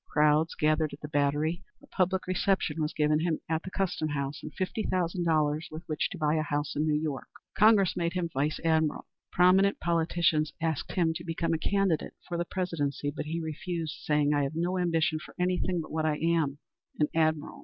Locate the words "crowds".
0.07-0.55